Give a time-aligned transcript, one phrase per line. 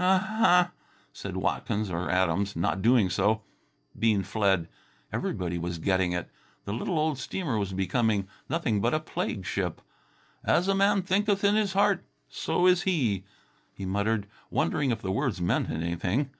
[0.00, 0.70] "Uh hah!"
[1.12, 3.42] said Watkins or Adams, not doing so.
[3.96, 4.68] Bean fled.
[5.12, 6.28] Everybody was getting it.
[6.64, 9.80] The little old steamer was becoming nothing but a plague ship.
[10.44, 13.22] "'As a man thinketh in his heart, so is he',"
[13.72, 16.30] he muttered, wondering if the words meant anything.